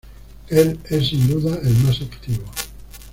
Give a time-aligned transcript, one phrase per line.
[0.49, 2.45] Él es sin duda el más activo.